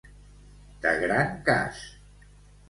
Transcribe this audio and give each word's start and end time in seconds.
De 0.85 0.93
gran 1.03 1.37
cas. 1.51 1.85